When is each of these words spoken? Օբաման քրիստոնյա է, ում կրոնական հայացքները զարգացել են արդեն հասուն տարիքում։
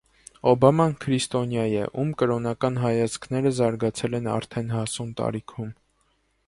Օբաման 0.51 0.95
քրիստոնյա 1.03 1.65
է, 1.83 1.83
ում 2.03 2.09
կրոնական 2.21 2.81
հայացքները 2.85 3.53
զարգացել 3.59 4.21
են 4.23 4.31
արդեն 4.39 4.77
հասուն 4.79 5.15
տարիքում։ 5.23 5.73